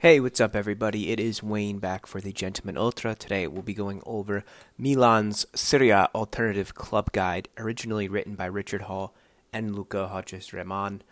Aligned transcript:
Hey, 0.00 0.20
what's 0.20 0.40
up, 0.40 0.54
everybody? 0.54 1.10
It 1.10 1.18
is 1.18 1.42
Wayne 1.42 1.80
back 1.80 2.06
for 2.06 2.20
the 2.20 2.30
Gentleman 2.30 2.76
Ultra. 2.76 3.16
Today 3.16 3.48
we'll 3.48 3.62
be 3.62 3.74
going 3.74 4.00
over 4.06 4.44
Milan's 4.78 5.44
Serie 5.56 5.90
A 5.90 6.08
Alternative 6.14 6.72
Club 6.72 7.10
Guide, 7.10 7.48
originally 7.58 8.06
written 8.06 8.36
by 8.36 8.44
Richard 8.44 8.82
Hall 8.82 9.12
and 9.52 9.74
Luca 9.74 10.06
Hodges 10.06 10.52
Ramon. 10.52 11.02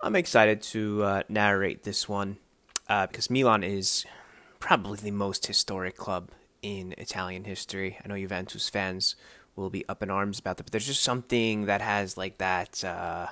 I'm 0.00 0.14
excited 0.14 0.62
to 0.62 1.02
uh, 1.02 1.22
narrate 1.28 1.82
this 1.82 2.08
one 2.08 2.36
uh, 2.88 3.08
because 3.08 3.30
Milan 3.30 3.64
is 3.64 4.06
probably 4.60 4.98
the 4.98 5.10
most 5.10 5.48
historic 5.48 5.96
club 5.96 6.30
in 6.62 6.94
Italian 6.98 7.42
history. 7.42 7.98
I 8.04 8.06
know 8.06 8.16
Juventus 8.16 8.68
fans 8.68 9.16
will 9.56 9.70
be 9.70 9.84
up 9.88 10.04
in 10.04 10.08
arms 10.08 10.38
about 10.38 10.56
that, 10.58 10.62
but 10.62 10.70
there's 10.70 10.86
just 10.86 11.02
something 11.02 11.66
that 11.66 11.80
has 11.80 12.16
like 12.16 12.38
that. 12.38 12.84
Uh, 12.84 13.26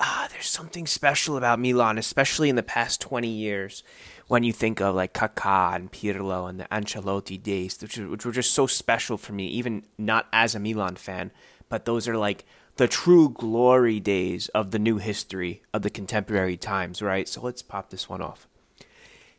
ah, 0.00 0.28
there's 0.32 0.48
something 0.48 0.86
special 0.86 1.36
about 1.36 1.60
Milan, 1.60 1.98
especially 1.98 2.48
in 2.48 2.56
the 2.56 2.62
past 2.62 3.00
20 3.00 3.28
years 3.28 3.84
when 4.26 4.42
you 4.42 4.52
think 4.52 4.80
of 4.80 4.94
like 4.94 5.12
Kaká 5.12 5.74
and 5.76 5.92
Pirlo 5.92 6.48
and 6.48 6.58
the 6.58 6.64
Ancelotti 6.64 7.40
days, 7.40 7.78
which, 7.80 7.98
which 7.98 8.24
were 8.24 8.32
just 8.32 8.52
so 8.52 8.66
special 8.66 9.16
for 9.18 9.32
me, 9.32 9.46
even 9.48 9.84
not 9.98 10.26
as 10.32 10.54
a 10.54 10.60
Milan 10.60 10.96
fan, 10.96 11.30
but 11.68 11.84
those 11.84 12.08
are 12.08 12.16
like 12.16 12.44
the 12.76 12.88
true 12.88 13.28
glory 13.28 14.00
days 14.00 14.48
of 14.48 14.70
the 14.70 14.78
new 14.78 14.96
history 14.96 15.62
of 15.74 15.82
the 15.82 15.90
contemporary 15.90 16.56
times, 16.56 17.02
right? 17.02 17.28
So 17.28 17.42
let's 17.42 17.62
pop 17.62 17.90
this 17.90 18.08
one 18.08 18.22
off. 18.22 18.48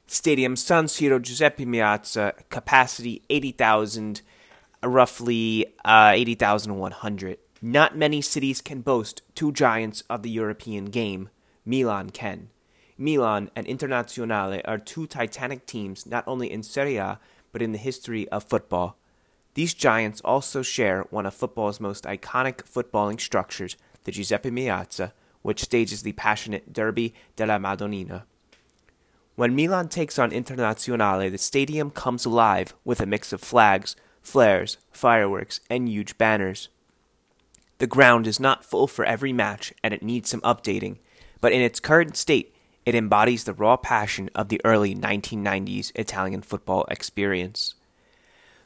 Stadium 0.05 0.55
San 0.55 0.85
Siro 0.85 1.21
Giuseppe 1.21 1.65
Meazza, 1.65 2.33
capacity 2.49 3.21
80,000, 3.29 4.21
roughly 4.83 5.65
uh, 5.85 6.11
80,100. 6.13 7.37
Not 7.63 7.95
many 7.95 8.21
cities 8.21 8.59
can 8.59 8.81
boast 8.81 9.21
two 9.35 9.51
giants 9.51 10.03
of 10.09 10.23
the 10.23 10.31
European 10.31 10.85
game. 10.85 11.29
Milan 11.63 12.09
can. 12.09 12.49
Milan 12.97 13.51
and 13.55 13.67
Internazionale 13.67 14.61
are 14.65 14.79
two 14.79 15.05
titanic 15.05 15.67
teams 15.67 16.07
not 16.07 16.23
only 16.27 16.51
in 16.51 16.63
Serie 16.63 16.97
A 16.97 17.19
but 17.51 17.61
in 17.61 17.71
the 17.71 17.77
history 17.77 18.27
of 18.29 18.45
football. 18.45 18.97
These 19.53 19.75
giants 19.75 20.21
also 20.21 20.63
share 20.63 21.05
one 21.11 21.27
of 21.27 21.35
football's 21.35 21.79
most 21.79 22.05
iconic 22.05 22.63
footballing 22.63 23.21
structures, 23.21 23.77
the 24.05 24.11
Giuseppe 24.11 24.49
Meazza, 24.49 25.11
which 25.43 25.61
stages 25.61 26.01
the 26.01 26.13
passionate 26.13 26.73
Derby 26.73 27.13
della 27.35 27.59
Madonnina. 27.59 28.23
When 29.35 29.55
Milan 29.55 29.87
takes 29.87 30.17
on 30.17 30.31
Internazionale, 30.31 31.29
the 31.29 31.37
stadium 31.37 31.91
comes 31.91 32.25
alive 32.25 32.73
with 32.83 33.01
a 33.01 33.05
mix 33.05 33.31
of 33.31 33.41
flags, 33.41 33.95
flares, 34.23 34.77
fireworks, 34.91 35.59
and 35.69 35.87
huge 35.87 36.17
banners. 36.17 36.69
The 37.81 37.87
ground 37.87 38.27
is 38.27 38.39
not 38.39 38.63
full 38.63 38.85
for 38.85 39.03
every 39.03 39.33
match 39.33 39.73
and 39.83 39.91
it 39.91 40.03
needs 40.03 40.29
some 40.29 40.41
updating, 40.41 40.97
but 41.39 41.51
in 41.51 41.63
its 41.63 41.79
current 41.79 42.15
state, 42.15 42.53
it 42.85 42.93
embodies 42.93 43.43
the 43.43 43.55
raw 43.55 43.75
passion 43.75 44.29
of 44.35 44.49
the 44.49 44.61
early 44.63 44.93
1990s 44.93 45.91
Italian 45.95 46.43
football 46.43 46.85
experience. 46.91 47.73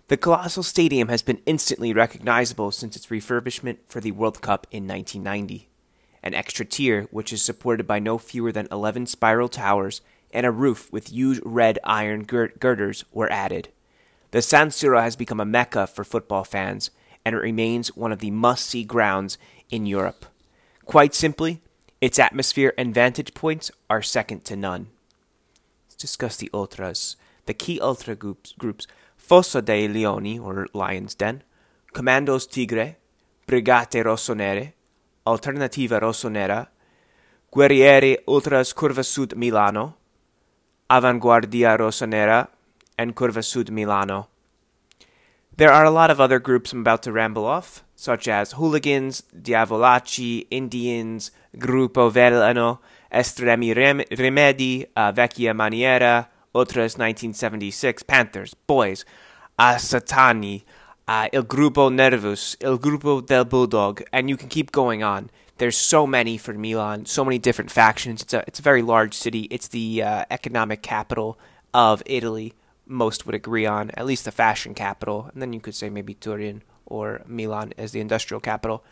The 0.09 0.17
colossal 0.17 0.63
stadium 0.63 1.07
has 1.07 1.21
been 1.21 1.39
instantly 1.45 1.93
recognizable 1.93 2.73
since 2.73 2.97
its 2.97 3.07
refurbishment 3.07 3.77
for 3.87 4.01
the 4.01 4.11
World 4.11 4.41
Cup 4.41 4.67
in 4.69 4.85
1990. 4.85 5.69
An 6.21 6.33
extra 6.33 6.65
tier, 6.65 7.07
which 7.09 7.31
is 7.31 7.41
supported 7.41 7.87
by 7.87 7.99
no 7.99 8.17
fewer 8.17 8.51
than 8.51 8.67
11 8.69 9.05
spiral 9.05 9.47
towers 9.47 10.01
and 10.33 10.45
a 10.45 10.51
roof 10.51 10.91
with 10.91 11.07
huge 11.07 11.39
red 11.45 11.79
iron 11.85 12.23
gir- 12.23 12.51
girders, 12.59 13.05
were 13.13 13.31
added. 13.31 13.69
The 14.31 14.41
San 14.41 14.71
Siro 14.71 15.01
has 15.01 15.15
become 15.15 15.39
a 15.39 15.45
mecca 15.45 15.87
for 15.87 16.03
football 16.03 16.43
fans, 16.43 16.91
and 17.25 17.35
it 17.35 17.39
remains 17.39 17.95
one 17.95 18.11
of 18.11 18.19
the 18.19 18.31
must 18.31 18.67
see 18.67 18.83
grounds 18.83 19.37
in 19.69 19.85
Europe. 19.85 20.25
Quite 20.85 21.15
simply, 21.15 21.61
its 21.99 22.19
atmosphere 22.19 22.73
and 22.77 22.93
vantage 22.93 23.33
points 23.33 23.71
are 23.89 24.03
second 24.03 24.45
to 24.45 24.55
none. 24.55 24.87
Let's 25.85 25.95
discuss 25.95 26.37
the 26.37 26.51
ultras. 26.53 27.15
The 27.47 27.53
key 27.53 27.79
ultra 27.81 28.15
groups, 28.15 28.53
groups 28.57 28.85
Fossa 29.17 29.61
dei 29.61 29.87
Leoni, 29.87 30.37
or 30.37 30.67
Lion's 30.73 31.15
Den, 31.15 31.41
Commandos 31.93 32.45
Tigre, 32.45 32.97
Brigate 33.47 34.03
Rossonere, 34.03 34.73
Alternativa 35.25 35.99
Rossonera, 35.99 36.67
Guerrieri 37.51 38.17
Ultras 38.27 38.73
Curva 38.73 39.03
Sud 39.03 39.35
Milano, 39.35 39.95
Avanguardia 40.89 41.77
Rossonera, 41.77 42.49
and 42.97 43.15
Curva 43.15 43.43
Sud 43.43 43.71
Milano. 43.71 44.27
There 45.57 45.71
are 45.71 45.85
a 45.85 45.91
lot 45.91 46.11
of 46.11 46.19
other 46.19 46.39
groups 46.39 46.73
I'm 46.73 46.81
about 46.81 47.01
to 47.03 47.13
ramble 47.13 47.45
off, 47.45 47.85
such 47.95 48.27
as 48.27 48.51
Hooligans, 48.53 49.23
Diavolacci, 49.33 50.47
Indians, 50.51 51.31
Gruppo 51.55 52.11
Veleno, 52.11 52.79
Estremi 53.09 53.73
Rimedi, 53.73 54.87
uh, 54.97 55.13
Vecchia 55.13 55.53
Maniera, 55.53 56.27
Ultras 56.53 56.97
1976, 56.97 58.03
Panthers, 58.03 58.53
Boys, 58.67 59.05
uh, 59.57 59.75
Satani, 59.75 60.63
uh, 61.07 61.29
Il 61.31 61.43
Gruppo 61.43 61.89
Nervus, 61.89 62.57
Il 62.59 62.77
Gruppo 62.77 63.25
del 63.25 63.45
Bulldog, 63.45 64.03
and 64.11 64.29
you 64.29 64.35
can 64.35 64.49
keep 64.49 64.73
going 64.73 65.03
on. 65.03 65.29
There's 65.55 65.77
so 65.77 66.05
many 66.05 66.37
for 66.37 66.53
Milan, 66.53 67.05
so 67.05 67.23
many 67.23 67.39
different 67.39 67.71
factions. 67.71 68.21
It's 68.23 68.33
a 68.33 68.43
it's 68.45 68.59
a 68.59 68.61
very 68.61 68.81
large 68.81 69.13
city. 69.13 69.47
It's 69.49 69.69
the 69.69 70.03
uh, 70.03 70.25
economic 70.29 70.81
capital 70.81 71.39
of 71.73 72.03
Italy. 72.05 72.55
Most 72.85 73.25
would 73.25 73.35
agree 73.35 73.65
on, 73.65 73.91
at 73.91 74.05
least 74.05 74.25
the 74.25 74.31
fashion 74.31 74.73
capital, 74.73 75.29
and 75.33 75.41
then 75.41 75.53
you 75.53 75.59
could 75.59 75.75
say 75.75 75.89
maybe 75.89 76.13
Turin 76.13 76.61
or 76.85 77.21
Milan 77.25 77.73
as 77.77 77.91
the 77.91 77.99
industrial 77.99 78.39
capital. 78.39 78.83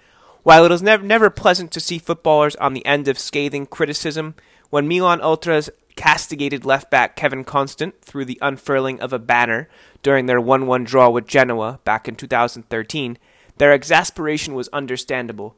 While 0.44 0.66
it 0.66 0.72
is 0.72 0.82
never, 0.82 1.04
never 1.04 1.30
pleasant 1.30 1.72
to 1.72 1.80
see 1.80 2.00
footballers 2.00 2.56
on 2.58 2.74
the 2.74 2.86
end 2.86 3.08
of 3.08 3.20
scathing 3.20 3.66
criticism, 3.66 4.36
when 4.70 4.88
Milan 4.88 5.22
Ultras 5.22 5.70
castigated 5.96 6.66
left 6.66 6.90
back 6.90 7.16
Kevin 7.16 7.44
Constant 7.44 8.02
through 8.02 8.26
the 8.26 8.40
unfurling 8.42 9.00
of 9.00 9.14
a 9.14 9.20
banner 9.20 9.70
during 10.02 10.26
their 10.26 10.42
1 10.42 10.66
1 10.66 10.84
draw 10.84 11.10
with 11.10 11.28
Genoa 11.28 11.80
back 11.86 12.08
in 12.08 12.16
2013, 12.16 13.18
their 13.58 13.72
exasperation 13.72 14.54
was 14.54 14.68
understandable. 14.70 15.56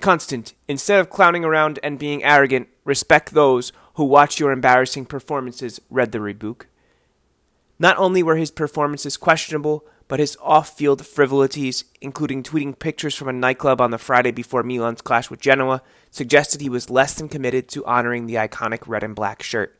Constant, 0.00 0.52
instead 0.68 1.00
of 1.00 1.08
clowning 1.08 1.44
around 1.44 1.78
and 1.82 1.98
being 1.98 2.22
arrogant, 2.22 2.68
respect 2.84 3.32
those 3.32 3.72
who 3.94 4.04
watch 4.04 4.38
your 4.38 4.52
embarrassing 4.52 5.06
performances, 5.06 5.80
read 5.88 6.12
the 6.12 6.20
rebuke. 6.20 6.66
Not 7.78 7.98
only 7.98 8.22
were 8.22 8.36
his 8.36 8.50
performances 8.50 9.16
questionable, 9.16 9.84
but 10.08 10.20
his 10.20 10.36
off 10.40 10.76
field 10.76 11.04
frivolities, 11.04 11.84
including 12.00 12.42
tweeting 12.42 12.78
pictures 12.78 13.14
from 13.14 13.28
a 13.28 13.32
nightclub 13.32 13.80
on 13.80 13.90
the 13.90 13.98
Friday 13.98 14.30
before 14.30 14.62
Milan's 14.62 15.02
clash 15.02 15.30
with 15.30 15.40
Genoa, 15.40 15.82
suggested 16.10 16.60
he 16.60 16.68
was 16.68 16.90
less 16.90 17.14
than 17.14 17.28
committed 17.28 17.68
to 17.68 17.84
honoring 17.84 18.26
the 18.26 18.34
iconic 18.34 18.86
red 18.86 19.02
and 19.02 19.14
black 19.14 19.42
shirt. 19.42 19.78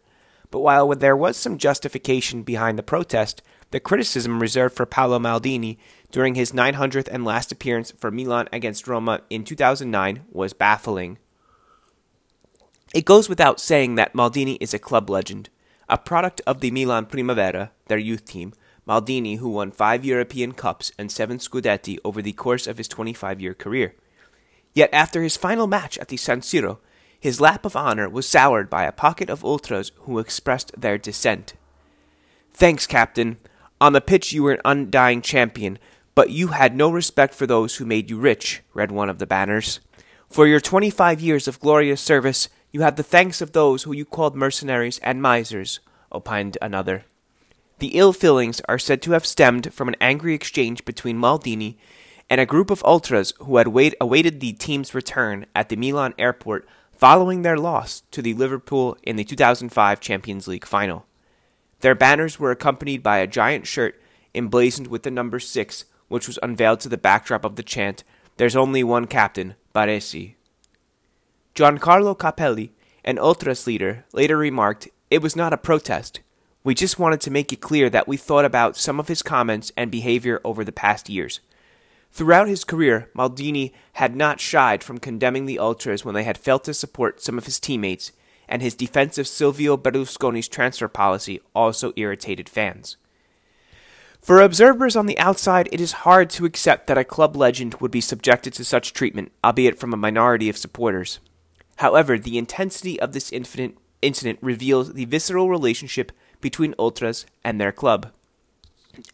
But 0.50 0.60
while 0.60 0.88
there 0.88 1.16
was 1.16 1.36
some 1.36 1.58
justification 1.58 2.42
behind 2.42 2.78
the 2.78 2.82
protest, 2.82 3.42
the 3.70 3.80
criticism 3.80 4.40
reserved 4.40 4.76
for 4.76 4.86
Paolo 4.86 5.18
Maldini 5.18 5.78
during 6.10 6.34
his 6.34 6.52
900th 6.52 7.08
and 7.10 7.24
last 7.24 7.50
appearance 7.50 7.92
for 7.92 8.10
Milan 8.10 8.48
against 8.52 8.86
Roma 8.86 9.22
in 9.28 9.44
2009 9.44 10.24
was 10.30 10.52
baffling. 10.52 11.18
It 12.94 13.04
goes 13.04 13.28
without 13.28 13.60
saying 13.60 13.96
that 13.96 14.14
Maldini 14.14 14.56
is 14.60 14.72
a 14.72 14.78
club 14.78 15.10
legend, 15.10 15.50
a 15.88 15.98
product 15.98 16.40
of 16.46 16.60
the 16.60 16.70
Milan 16.70 17.06
Primavera, 17.06 17.70
their 17.86 17.98
youth 17.98 18.24
team, 18.24 18.52
Maldini, 18.86 19.38
who 19.38 19.48
won 19.48 19.70
five 19.70 20.04
European 20.04 20.52
Cups 20.52 20.92
and 20.98 21.10
seven 21.10 21.38
Scudetti 21.38 21.98
over 22.04 22.22
the 22.22 22.32
course 22.32 22.66
of 22.66 22.78
his 22.78 22.88
25 22.88 23.40
year 23.40 23.54
career. 23.54 23.94
Yet 24.74 24.90
after 24.92 25.22
his 25.22 25.36
final 25.36 25.66
match 25.66 25.98
at 25.98 26.08
the 26.08 26.16
San 26.16 26.40
Siro, 26.40 26.78
his 27.18 27.40
lap 27.40 27.64
of 27.64 27.74
honor 27.74 28.08
was 28.08 28.28
soured 28.28 28.68
by 28.68 28.84
a 28.84 28.92
pocket 28.92 29.30
of 29.30 29.44
ultras 29.44 29.90
who 30.00 30.18
expressed 30.18 30.78
their 30.80 30.98
dissent. 30.98 31.54
Thanks, 32.52 32.86
Captain. 32.86 33.38
On 33.80 33.92
the 33.92 34.00
pitch 34.00 34.32
you 34.32 34.42
were 34.42 34.52
an 34.52 34.60
undying 34.64 35.22
champion, 35.22 35.78
but 36.14 36.30
you 36.30 36.48
had 36.48 36.76
no 36.76 36.90
respect 36.90 37.34
for 37.34 37.46
those 37.46 37.76
who 37.76 37.84
made 37.84 38.08
you 38.10 38.18
rich, 38.18 38.62
read 38.72 38.90
one 38.90 39.10
of 39.10 39.18
the 39.18 39.26
banners. 39.26 39.80
For 40.28 40.46
your 40.46 40.60
twenty 40.60 40.90
five 40.90 41.20
years 41.20 41.46
of 41.46 41.60
glorious 41.60 42.00
service, 42.00 42.48
you 42.76 42.82
had 42.82 42.96
the 42.96 43.02
thanks 43.02 43.40
of 43.40 43.52
those 43.52 43.84
who 43.84 43.94
you 43.94 44.04
called 44.04 44.36
mercenaries 44.36 44.98
and 44.98 45.22
misers, 45.22 45.80
opined 46.12 46.58
another. 46.60 47.06
The 47.78 47.96
ill 47.96 48.12
feelings 48.12 48.60
are 48.68 48.78
said 48.78 49.00
to 49.00 49.12
have 49.12 49.24
stemmed 49.24 49.72
from 49.72 49.88
an 49.88 49.96
angry 49.98 50.34
exchange 50.34 50.84
between 50.84 51.16
Maldini 51.16 51.76
and 52.28 52.38
a 52.38 52.44
group 52.44 52.68
of 52.70 52.84
ultras 52.84 53.32
who 53.38 53.56
had 53.56 53.68
wait- 53.68 53.94
awaited 53.98 54.40
the 54.40 54.52
team's 54.52 54.94
return 54.94 55.46
at 55.54 55.70
the 55.70 55.76
Milan 55.76 56.12
airport 56.18 56.68
following 56.92 57.40
their 57.40 57.56
loss 57.56 58.02
to 58.10 58.20
the 58.20 58.34
Liverpool 58.34 58.98
in 59.02 59.16
the 59.16 59.24
2005 59.24 59.98
Champions 59.98 60.46
League 60.46 60.66
final. 60.66 61.06
Their 61.80 61.94
banners 61.94 62.38
were 62.38 62.50
accompanied 62.50 63.02
by 63.02 63.20
a 63.20 63.26
giant 63.26 63.66
shirt 63.66 63.98
emblazoned 64.34 64.88
with 64.88 65.02
the 65.02 65.10
number 65.10 65.40
6, 65.40 65.86
which 66.08 66.26
was 66.26 66.38
unveiled 66.42 66.80
to 66.80 66.90
the 66.90 66.98
backdrop 66.98 67.42
of 67.46 67.56
the 67.56 67.62
chant, 67.62 68.04
There's 68.36 68.54
only 68.54 68.84
one 68.84 69.06
captain, 69.06 69.54
Baresi. 69.74 70.35
Giancarlo 71.56 72.14
Capelli, 72.14 72.72
an 73.02 73.18
ultras 73.18 73.66
leader, 73.66 74.04
later 74.12 74.36
remarked, 74.36 74.88
It 75.10 75.22
was 75.22 75.34
not 75.34 75.54
a 75.54 75.56
protest. 75.56 76.20
We 76.62 76.74
just 76.74 76.98
wanted 76.98 77.22
to 77.22 77.30
make 77.30 77.50
it 77.50 77.62
clear 77.62 77.88
that 77.88 78.06
we 78.06 78.18
thought 78.18 78.44
about 78.44 78.76
some 78.76 79.00
of 79.00 79.08
his 79.08 79.22
comments 79.22 79.72
and 79.74 79.90
behavior 79.90 80.38
over 80.44 80.64
the 80.64 80.70
past 80.70 81.08
years. 81.08 81.40
Throughout 82.12 82.46
his 82.46 82.62
career, 82.62 83.08
Maldini 83.16 83.72
had 83.94 84.14
not 84.14 84.38
shied 84.38 84.84
from 84.84 84.98
condemning 84.98 85.46
the 85.46 85.58
Ultras 85.58 86.04
when 86.04 86.14
they 86.14 86.24
had 86.24 86.36
failed 86.36 86.62
to 86.64 86.74
support 86.74 87.22
some 87.22 87.38
of 87.38 87.46
his 87.46 87.58
teammates, 87.58 88.12
and 88.46 88.60
his 88.60 88.74
defense 88.74 89.16
of 89.16 89.26
Silvio 89.26 89.78
Berlusconi's 89.78 90.48
transfer 90.48 90.88
policy 90.88 91.40
also 91.54 91.94
irritated 91.96 92.50
fans. 92.50 92.98
For 94.20 94.42
observers 94.42 94.94
on 94.94 95.06
the 95.06 95.18
outside, 95.18 95.70
it 95.72 95.80
is 95.80 96.04
hard 96.04 96.28
to 96.30 96.44
accept 96.44 96.86
that 96.88 96.98
a 96.98 97.04
club 97.04 97.34
legend 97.34 97.76
would 97.76 97.90
be 97.90 98.02
subjected 98.02 98.52
to 98.54 98.64
such 98.64 98.92
treatment, 98.92 99.32
albeit 99.42 99.78
from 99.78 99.94
a 99.94 99.96
minority 99.96 100.50
of 100.50 100.58
supporters. 100.58 101.18
However, 101.76 102.18
the 102.18 102.38
intensity 102.38 102.98
of 103.00 103.12
this 103.12 103.32
incident, 103.32 103.76
incident 104.02 104.38
reveals 104.40 104.94
the 104.94 105.04
visceral 105.04 105.48
relationship 105.48 106.12
between 106.40 106.74
ultras 106.78 107.26
and 107.44 107.60
their 107.60 107.72
club. 107.72 108.12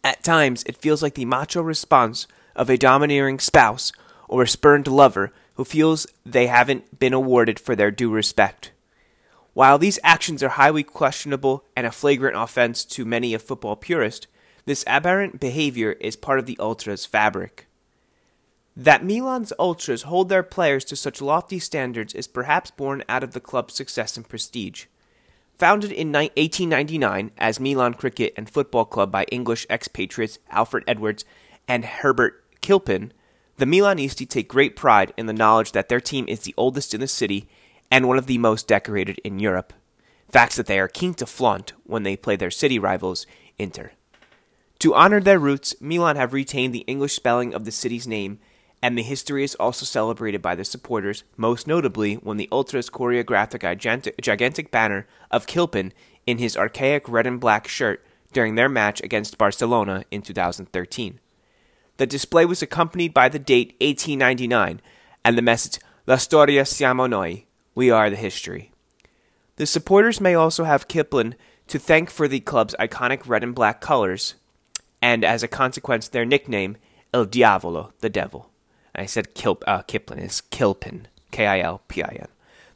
At 0.03 0.23
times, 0.23 0.63
it 0.63 0.77
feels 0.77 1.01
like 1.01 1.15
the 1.15 1.25
macho 1.25 1.61
response 1.61 2.27
of 2.55 2.69
a 2.69 2.77
domineering 2.77 3.39
spouse 3.39 3.91
or 4.27 4.43
a 4.43 4.47
spurned 4.47 4.87
lover 4.87 5.31
who 5.55 5.65
feels 5.65 6.07
they 6.25 6.47
haven't 6.47 6.99
been 6.99 7.13
awarded 7.13 7.59
for 7.59 7.75
their 7.75 7.91
due 7.91 8.09
respect. 8.09 8.71
While 9.53 9.77
these 9.77 9.99
actions 10.03 10.41
are 10.41 10.49
highly 10.49 10.83
questionable 10.83 11.63
and 11.75 11.85
a 11.85 11.91
flagrant 11.91 12.35
offense 12.35 12.83
to 12.85 13.05
many 13.05 13.33
a 13.33 13.39
football 13.39 13.75
purist, 13.75 14.27
this 14.65 14.83
aberrant 14.87 15.39
behavior 15.39 15.91
is 15.93 16.15
part 16.15 16.39
of 16.39 16.45
the 16.45 16.57
Ultras' 16.59 17.05
fabric. 17.05 17.67
That 18.75 19.05
Milan's 19.05 19.53
Ultras 19.59 20.03
hold 20.03 20.29
their 20.29 20.41
players 20.41 20.83
to 20.85 20.95
such 20.95 21.21
lofty 21.21 21.59
standards 21.59 22.13
is 22.13 22.27
perhaps 22.27 22.71
born 22.71 23.03
out 23.07 23.23
of 23.23 23.33
the 23.33 23.39
club's 23.39 23.75
success 23.75 24.17
and 24.17 24.27
prestige. 24.27 24.85
Founded 25.57 25.91
in 25.91 26.11
1899 26.11 27.31
as 27.37 27.59
Milan 27.59 27.93
Cricket 27.93 28.33
and 28.35 28.49
Football 28.49 28.85
Club 28.85 29.11
by 29.11 29.25
English 29.25 29.67
expatriates 29.69 30.39
Alfred 30.49 30.83
Edwards 30.87 31.23
and 31.67 31.85
Herbert 31.85 32.43
Kilpin, 32.61 33.13
the 33.57 33.65
Milanisti 33.65 34.27
take 34.27 34.47
great 34.47 34.75
pride 34.75 35.13
in 35.15 35.27
the 35.27 35.33
knowledge 35.33 35.73
that 35.73 35.89
their 35.89 36.01
team 36.01 36.25
is 36.27 36.39
the 36.39 36.55
oldest 36.57 36.95
in 36.95 36.99
the 36.99 37.07
city 37.07 37.47
and 37.91 38.07
one 38.07 38.17
of 38.17 38.25
the 38.25 38.39
most 38.39 38.67
decorated 38.67 39.21
in 39.23 39.37
Europe, 39.37 39.73
facts 40.27 40.55
that 40.55 40.65
they 40.65 40.79
are 40.79 40.87
keen 40.87 41.13
to 41.13 41.27
flaunt 41.27 41.73
when 41.83 42.01
they 42.01 42.17
play 42.17 42.35
their 42.35 42.49
city 42.49 42.79
rivals, 42.79 43.27
Inter. 43.59 43.91
To 44.79 44.95
honor 44.95 45.21
their 45.21 45.37
roots, 45.37 45.75
Milan 45.79 46.15
have 46.15 46.33
retained 46.33 46.73
the 46.73 46.79
English 46.79 47.13
spelling 47.13 47.53
of 47.53 47.65
the 47.65 47.71
city's 47.71 48.07
name, 48.07 48.39
and 48.83 48.97
the 48.97 49.01
history 49.01 49.45
is 49.45 49.55
also 49.55 49.85
celebrated 49.85 50.41
by 50.41 50.55
the 50.55 50.65
supporters, 50.65 51.23
most 51.37 51.67
notably 51.67 52.15
when 52.15 52.35
the 52.35 52.49
Ultras 52.51 52.89
choreographed 52.89 53.53
a 53.55 54.21
gigantic 54.21 54.71
banner 54.71 55.07
of 55.31 55.47
Kilpin 55.47 55.93
in 56.27 56.37
his 56.37 56.57
archaic 56.57 57.07
red 57.07 57.25
and 57.25 57.39
black 57.39 57.65
shirt 57.65 58.05
during 58.33 58.55
their 58.55 58.67
match 58.67 59.01
against 59.01 59.37
Barcelona 59.37 60.03
in 60.11 60.21
2013. 60.21 61.21
The 61.95 62.05
display 62.05 62.43
was 62.43 62.61
accompanied 62.61 63.13
by 63.13 63.29
the 63.29 63.39
date 63.39 63.77
1899 63.79 64.81
and 65.23 65.37
the 65.37 65.41
message 65.41 65.79
La 66.05 66.17
storia 66.17 66.65
siamo 66.65 67.07
noi, 67.07 67.45
we 67.73 67.89
are 67.89 68.09
the 68.09 68.17
history. 68.17 68.73
The 69.55 69.65
supporters 69.65 70.19
may 70.19 70.35
also 70.35 70.65
have 70.65 70.89
Kilpin 70.89 71.35
to 71.67 71.79
thank 71.79 72.09
for 72.09 72.27
the 72.27 72.41
club's 72.41 72.75
iconic 72.77 73.29
red 73.29 73.43
and 73.43 73.55
black 73.55 73.79
colors, 73.79 74.35
and 75.01 75.23
as 75.23 75.41
a 75.41 75.47
consequence, 75.47 76.09
their 76.09 76.25
nickname, 76.25 76.75
El 77.13 77.23
Diavolo, 77.23 77.93
the 78.01 78.09
devil. 78.09 78.49
I 78.95 79.05
said 79.05 79.33
Kilp, 79.33 79.63
uh, 79.67 79.81
Kiplin, 79.83 80.19
it's 80.19 80.41
Kilpin, 80.41 81.05
K 81.31 81.47
I 81.47 81.59
L 81.61 81.81
P 81.87 82.03
I 82.03 82.17
N. 82.19 82.27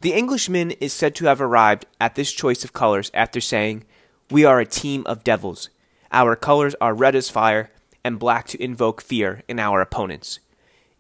The 0.02 0.14
Englishman 0.14 0.72
is 0.72 0.94
said 0.94 1.16
to 1.16 1.25
have 1.25 1.42
arrived 1.42 1.86
at 2.00 2.16
this 2.16 2.31
choice 2.31 2.64
of 2.64 2.74
colors 2.74 3.10
after 3.14 3.42
saying, 3.42 3.84
We 4.30 4.46
are 4.46 4.60
a 4.60 4.66
team 4.66 5.04
of 5.06 5.24
devils. 5.24 5.69
Our 6.12 6.36
colors 6.36 6.75
are 6.80 6.94
red 6.94 7.16
as 7.16 7.30
fire 7.30 7.72
and 8.04 8.19
black 8.19 8.48
to 8.48 8.64
invoke 8.64 9.02
fear 9.02 9.44
in 9.48 9.60
our 9.60 9.81
opponents. 9.81 10.40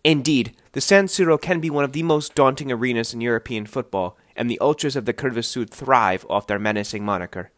Indeed, 0.03 0.55
the 0.73 0.81
San 0.81 1.07
Siro 1.07 1.39
can 1.39 1.59
be 1.59 1.69
one 1.69 1.83
of 1.83 1.93
the 1.93 2.03
most 2.03 2.35
daunting 2.35 2.71
arenas 2.71 3.13
in 3.13 3.21
European 3.21 3.65
football, 3.65 4.17
and 4.35 4.49
the 4.49 4.59
ultras 4.59 4.95
of 4.95 5.05
the 5.05 5.13
Curva 5.13 5.43
Sud 5.43 5.69
thrive 5.69 6.25
off 6.29 6.47
their 6.47 6.59
menacing 6.59 7.03
moniker. 7.03 7.51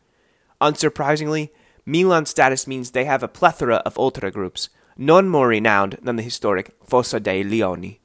Unsurprisingly, 0.62 1.50
Milan's 1.86 2.30
status 2.30 2.68
means 2.68 2.92
they 2.92 3.06
have 3.06 3.24
a 3.24 3.28
plethora 3.28 3.78
of 3.78 3.98
ultra 3.98 4.32
groups, 4.32 4.70
none 5.00 5.30
more 5.30 5.48
renowned 5.48 5.98
than 6.02 6.18
the 6.18 6.24
historic 6.24 6.76
Fossa 6.84 7.22
dei 7.22 7.42
Leoni. 7.42 8.02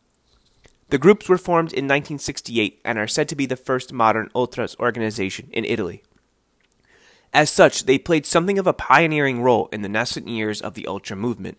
The 0.91 0.99
groups 0.99 1.29
were 1.29 1.37
formed 1.37 1.73
in 1.73 1.87
1968 1.87 2.81
and 2.85 2.99
are 2.99 3.09
said 3.09 3.29
to 3.31 3.35
be 3.35 3.47
the 3.47 3.57
first 3.57 3.93
modern 3.93 4.31
ultras 4.33 4.77
organization 4.79 5.49
in 5.53 5.65
Italy. 5.65 6.05
As 7.33 7.51
such, 7.51 7.87
they 7.87 7.99
played 7.99 8.25
something 8.25 8.61
of 8.61 8.69
a 8.69 8.73
pioneering 8.73 9.43
role 9.43 9.69
in 9.73 9.83
the 9.83 9.89
nascent 9.89 10.29
years 10.29 10.63
of 10.63 10.75
the 10.75 10.87
ultra 10.87 11.17
movement. 11.17 11.59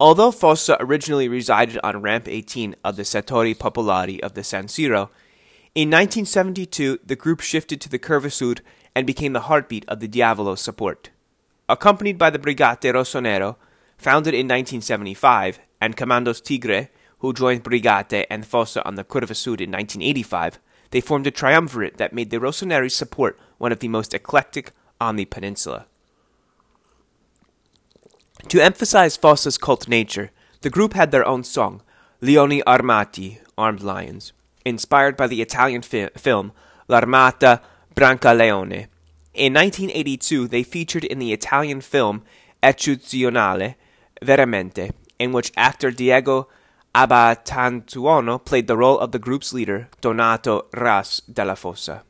Although 0.00 0.32
Fossa 0.32 0.76
originally 0.80 1.28
resided 1.28 1.78
on 1.84 2.02
Ramp 2.02 2.26
18 2.26 2.74
of 2.82 2.96
the 2.96 3.04
Settori 3.04 3.56
Popolari 3.56 4.18
of 4.20 4.34
the 4.34 4.42
San 4.42 4.66
Siro, 4.66 5.08
in 5.76 5.88
1972 5.88 6.98
the 7.06 7.14
group 7.14 7.40
shifted 7.40 7.80
to 7.80 7.88
the 7.88 7.98
Curva 7.98 8.32
Sud 8.32 8.62
and 8.92 9.06
became 9.06 9.34
the 9.34 9.42
heartbeat 9.42 9.84
of 9.86 10.00
the 10.00 10.08
Diavolo 10.08 10.56
support. 10.56 11.10
Accompanied 11.68 12.18
by 12.18 12.30
the 12.30 12.38
Brigate 12.40 12.92
Rossonero, 12.92 13.54
founded 13.98 14.32
in 14.32 14.46
1975, 14.46 15.58
and 15.80 15.96
Commandos 15.96 16.40
Tigre, 16.40 16.88
who 17.18 17.32
joined 17.32 17.64
Brigate 17.64 18.26
and 18.30 18.46
Fossa 18.46 18.86
on 18.86 18.94
the 18.94 19.04
Curva 19.04 19.34
Sud 19.34 19.60
in 19.60 19.70
1985, 19.72 20.58
they 20.90 21.00
formed 21.00 21.26
a 21.26 21.30
triumvirate 21.30 21.98
that 21.98 22.12
made 22.12 22.30
the 22.30 22.38
Rossoneri 22.38 22.90
support 22.90 23.38
one 23.58 23.72
of 23.72 23.80
the 23.80 23.88
most 23.88 24.14
eclectic 24.14 24.72
on 25.00 25.16
the 25.16 25.24
peninsula. 25.26 25.86
To 28.48 28.60
emphasize 28.60 29.16
Fossa's 29.16 29.58
cult 29.58 29.88
nature, 29.88 30.30
the 30.62 30.70
group 30.70 30.94
had 30.94 31.10
their 31.10 31.26
own 31.26 31.44
song, 31.44 31.82
Leoni 32.20 32.62
Armati, 32.62 33.40
Armed 33.58 33.82
Lions, 33.82 34.32
inspired 34.64 35.16
by 35.16 35.26
the 35.26 35.42
Italian 35.42 35.82
fi- 35.82 36.08
film 36.16 36.52
L'Armata 36.86 37.60
Brancaleone. 37.94 38.86
In 39.34 39.52
1982, 39.54 40.48
they 40.48 40.62
featured 40.62 41.04
in 41.04 41.18
the 41.18 41.32
Italian 41.32 41.80
film 41.80 42.22
Eccezionale 42.62 43.74
Veramente, 44.22 44.92
in 45.18 45.32
which 45.32 45.52
actor 45.56 45.90
Diego 45.90 46.48
Abatantuono 46.94 48.44
played 48.44 48.66
the 48.66 48.76
role 48.76 48.98
of 48.98 49.12
the 49.12 49.18
group's 49.18 49.52
leader, 49.52 49.88
Donato 50.00 50.66
Ras 50.74 51.20
della 51.20 51.54
Fossa. 51.54 52.02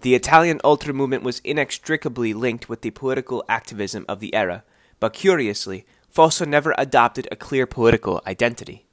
The 0.00 0.14
Italian 0.14 0.60
ultra 0.64 0.92
movement 0.92 1.22
was 1.22 1.40
inextricably 1.44 2.34
linked 2.34 2.68
with 2.68 2.82
the 2.82 2.90
political 2.90 3.44
activism 3.48 4.04
of 4.08 4.20
the 4.20 4.34
era, 4.34 4.64
but 5.00 5.12
curiously, 5.12 5.86
Fossa 6.10 6.44
never 6.46 6.74
adopted 6.76 7.28
a 7.30 7.36
clear 7.36 7.66
political 7.66 8.20
identity. 8.26 8.86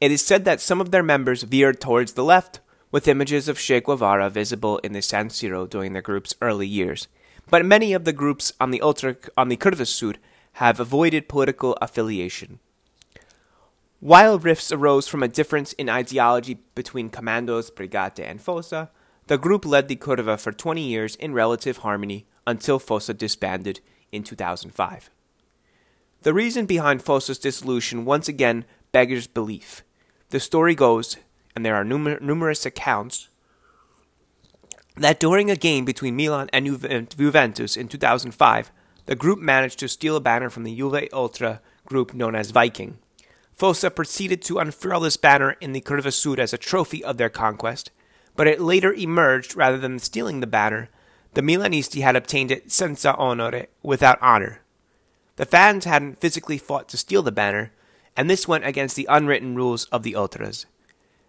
It 0.00 0.12
is 0.12 0.24
said 0.24 0.44
that 0.44 0.60
some 0.60 0.80
of 0.80 0.90
their 0.90 1.02
members 1.02 1.42
veered 1.42 1.80
towards 1.80 2.12
the 2.12 2.24
left, 2.24 2.60
with 2.90 3.08
images 3.08 3.48
of 3.48 3.58
Che 3.58 3.80
Guevara 3.80 4.30
visible 4.30 4.78
in 4.78 4.92
the 4.92 5.02
San 5.02 5.28
Siro 5.28 5.68
during 5.68 5.92
the 5.92 6.02
group's 6.02 6.34
early 6.40 6.66
years, 6.66 7.08
but 7.50 7.64
many 7.64 7.92
of 7.92 8.04
the 8.04 8.12
groups 8.12 8.52
on 8.60 8.70
the 8.70 8.80
ultra 8.80 9.16
on 9.36 9.48
the 9.48 9.56
Curva 9.56 9.86
Sud 9.86 10.18
have 10.58 10.80
avoided 10.80 11.28
political 11.28 11.78
affiliation. 11.80 12.58
While 14.00 14.40
rifts 14.40 14.72
arose 14.72 15.06
from 15.06 15.22
a 15.22 15.28
difference 15.28 15.72
in 15.74 15.88
ideology 15.88 16.58
between 16.74 17.10
Commandos, 17.10 17.70
Brigate, 17.70 18.28
and 18.28 18.42
Fossa, 18.42 18.90
the 19.28 19.38
group 19.38 19.64
led 19.64 19.86
the 19.86 19.94
Curva 19.94 20.36
for 20.40 20.50
20 20.50 20.82
years 20.82 21.14
in 21.14 21.32
relative 21.32 21.78
harmony 21.78 22.26
until 22.44 22.80
Fossa 22.80 23.14
disbanded 23.14 23.78
in 24.10 24.24
2005. 24.24 25.10
The 26.22 26.34
reason 26.34 26.66
behind 26.66 27.02
Fossa's 27.02 27.38
dissolution 27.38 28.04
once 28.04 28.28
again 28.28 28.64
beggars 28.90 29.28
belief. 29.28 29.84
The 30.30 30.40
story 30.40 30.74
goes, 30.74 31.18
and 31.54 31.64
there 31.64 31.76
are 31.76 31.84
numer- 31.84 32.20
numerous 32.20 32.66
accounts, 32.66 33.28
that 34.96 35.20
during 35.20 35.52
a 35.52 35.56
game 35.56 35.84
between 35.84 36.16
Milan 36.16 36.50
and 36.52 36.66
Juventus 37.16 37.76
in 37.76 37.86
2005, 37.86 38.72
the 39.08 39.16
group 39.16 39.38
managed 39.38 39.78
to 39.78 39.88
steal 39.88 40.16
a 40.16 40.20
banner 40.20 40.50
from 40.50 40.64
the 40.64 40.76
Juve 40.76 41.08
Ultra 41.14 41.62
group 41.86 42.12
known 42.12 42.34
as 42.34 42.50
Viking. 42.50 42.98
Fossa 43.54 43.90
proceeded 43.90 44.42
to 44.42 44.58
unfurl 44.58 45.00
this 45.00 45.16
banner 45.16 45.56
in 45.62 45.72
the 45.72 45.80
Curva 45.80 46.12
Sud 46.12 46.38
as 46.38 46.52
a 46.52 46.58
trophy 46.58 47.02
of 47.02 47.16
their 47.16 47.30
conquest, 47.30 47.90
but 48.36 48.46
it 48.46 48.60
later 48.60 48.92
emerged 48.92 49.56
rather 49.56 49.78
than 49.78 49.98
stealing 49.98 50.40
the 50.40 50.46
banner, 50.46 50.90
the 51.32 51.40
Milanisti 51.40 52.02
had 52.02 52.16
obtained 52.16 52.50
it 52.50 52.70
senza 52.70 53.16
onore, 53.16 53.68
without 53.82 54.18
honor. 54.20 54.60
The 55.36 55.46
fans 55.46 55.86
hadn't 55.86 56.20
physically 56.20 56.58
fought 56.58 56.86
to 56.90 56.98
steal 56.98 57.22
the 57.22 57.32
banner, 57.32 57.72
and 58.14 58.28
this 58.28 58.46
went 58.46 58.66
against 58.66 58.94
the 58.94 59.06
unwritten 59.08 59.54
rules 59.54 59.86
of 59.86 60.02
the 60.02 60.16
Ultras. 60.16 60.66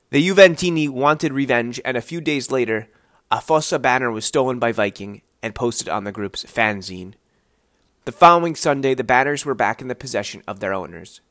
The 0.09 0.27
Juventini 0.27 0.89
wanted 0.89 1.31
revenge, 1.31 1.79
and 1.86 1.95
a 1.95 2.01
few 2.01 2.19
days 2.19 2.51
later, 2.51 2.89
a 3.31 3.39
Fossa 3.39 3.79
banner 3.79 4.12
was 4.12 4.25
stolen 4.25 4.59
by 4.59 4.74
Viking 4.74 5.21
and 5.41 5.55
posted 5.55 5.88
on 5.88 6.03
the 6.03 6.12
group's 6.12 6.43
fanzine. 6.43 7.13
The 8.10 8.18
following 8.18 8.56
Sunday, 8.56 8.96
the 8.96 9.04
banners 9.04 9.46
were 9.46 9.54
back 9.54 9.84
in 9.84 9.88
the 9.88 9.94
possession 9.94 10.42
of 10.48 10.60
their 10.60 10.74
owners. 10.74 11.22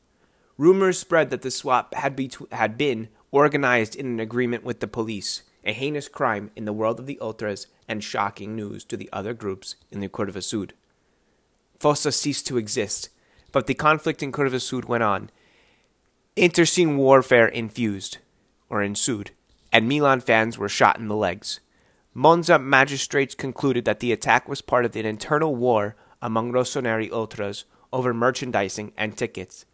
Rumors 0.57 0.97
spread 0.97 1.29
that 1.29 1.41
the 1.41 1.51
swap 1.51 1.93
had, 1.93 2.15
be- 2.15 2.31
had 2.53 2.77
been 2.77 3.09
organized 3.31 3.97
in 3.97 4.05
an 4.05 4.21
agreement 4.21 4.63
with 4.63 4.79
the 4.79 4.87
police, 4.87 5.43
a 5.65 5.73
heinous 5.73 6.07
crime 6.07 6.51
in 6.55 6.63
the 6.63 6.71
world 6.71 6.97
of 6.97 7.05
the 7.05 7.19
ultras 7.19 7.67
and 7.89 8.01
shocking 8.01 8.55
news 8.55 8.85
to 8.85 8.95
the 8.95 9.09
other 9.11 9.33
groups 9.33 9.75
in 9.91 9.99
the 9.99 10.07
Curva 10.07 10.41
Sud. 10.41 10.71
Fossa 11.81 12.13
ceased 12.13 12.47
to 12.47 12.55
exist, 12.55 13.09
but 13.51 13.67
the 13.67 13.73
conflict 13.73 14.23
in 14.23 14.31
Curva 14.31 14.61
Sud 14.61 14.85
went 14.85 15.03
on. 15.03 15.31
Internecine 16.37 16.95
warfare 16.95 17.49
infused, 17.49 18.19
or 18.69 18.81
ensued, 18.81 19.31
and 19.73 19.85
Milan 19.85 20.21
fans 20.21 20.57
were 20.57 20.69
shot 20.69 20.97
in 20.97 21.09
the 21.09 21.15
legs. 21.17 21.59
Monza 22.13 22.57
magistrates 22.57 23.35
concluded 23.35 23.83
that 23.83 23.99
the 23.99 24.13
attack 24.13 24.47
was 24.47 24.61
part 24.61 24.85
of 24.85 24.95
an 24.95 25.05
internal 25.05 25.53
war 25.53 25.97
among 26.21 26.51
Rossoneri 26.51 27.11
ultras 27.11 27.65
over 27.91 28.13
merchandising 28.13 28.93
and 28.97 29.17
tickets. 29.17 29.65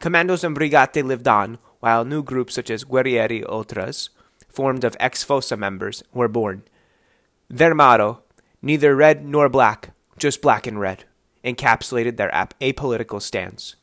Commandos 0.00 0.44
and 0.44 0.56
Brigate 0.56 1.04
lived 1.04 1.28
on, 1.28 1.58
while 1.80 2.04
new 2.04 2.22
groups 2.22 2.54
such 2.54 2.70
as 2.70 2.84
Guerrieri 2.84 3.44
Ultras, 3.48 4.10
formed 4.48 4.84
of 4.84 4.96
ex 5.00 5.22
Fossa 5.22 5.56
members, 5.56 6.02
were 6.12 6.28
born. 6.28 6.62
Their 7.48 7.74
motto, 7.74 8.22
neither 8.62 8.96
red 8.96 9.24
nor 9.24 9.48
black, 9.48 9.90
just 10.18 10.42
black 10.42 10.66
and 10.66 10.80
red, 10.80 11.04
encapsulated 11.44 12.16
their 12.16 12.30
apolitical 12.30 13.20
stance. 13.20 13.76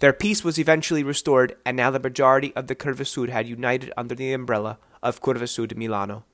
Their 0.00 0.12
peace 0.12 0.42
was 0.42 0.58
eventually 0.58 1.02
restored, 1.02 1.56
and 1.64 1.76
now 1.76 1.90
the 1.90 2.00
majority 2.00 2.54
of 2.56 2.66
the 2.66 2.74
Curva 2.74 3.06
Sud 3.06 3.28
had 3.28 3.46
united 3.46 3.92
under 3.96 4.14
the 4.14 4.32
umbrella 4.32 4.78
of 5.02 5.20
Curva 5.20 5.48
Sud 5.48 5.76
Milano. 5.76 6.24